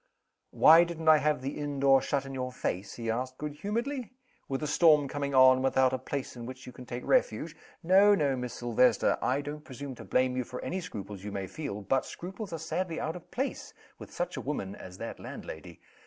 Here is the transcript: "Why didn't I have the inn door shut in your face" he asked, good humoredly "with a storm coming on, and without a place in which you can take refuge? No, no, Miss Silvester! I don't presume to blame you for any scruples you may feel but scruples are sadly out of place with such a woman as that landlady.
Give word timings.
"Why 0.49 0.83
didn't 0.83 1.09
I 1.09 1.17
have 1.17 1.43
the 1.43 1.59
inn 1.59 1.79
door 1.79 2.01
shut 2.01 2.25
in 2.25 2.33
your 2.33 2.51
face" 2.51 2.95
he 2.95 3.11
asked, 3.11 3.37
good 3.37 3.53
humoredly 3.53 4.09
"with 4.49 4.63
a 4.63 4.67
storm 4.67 5.07
coming 5.07 5.35
on, 5.35 5.57
and 5.57 5.63
without 5.63 5.93
a 5.93 5.99
place 5.99 6.35
in 6.35 6.47
which 6.47 6.65
you 6.65 6.71
can 6.73 6.87
take 6.87 7.05
refuge? 7.05 7.55
No, 7.83 8.15
no, 8.15 8.35
Miss 8.35 8.55
Silvester! 8.55 9.19
I 9.21 9.41
don't 9.41 9.63
presume 9.63 9.93
to 9.93 10.03
blame 10.03 10.35
you 10.35 10.43
for 10.43 10.59
any 10.63 10.81
scruples 10.81 11.23
you 11.23 11.31
may 11.31 11.45
feel 11.45 11.81
but 11.83 12.07
scruples 12.07 12.51
are 12.51 12.57
sadly 12.57 12.99
out 12.99 13.15
of 13.15 13.29
place 13.29 13.75
with 13.99 14.11
such 14.11 14.37
a 14.37 14.41
woman 14.41 14.75
as 14.75 14.97
that 14.97 15.19
landlady. 15.19 15.79